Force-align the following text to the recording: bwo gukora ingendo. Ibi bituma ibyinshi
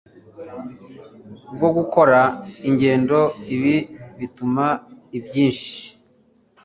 bwo 1.55 1.69
gukora 1.77 2.19
ingendo. 2.69 3.19
Ibi 3.55 3.75
bituma 4.19 4.65
ibyinshi 5.17 5.73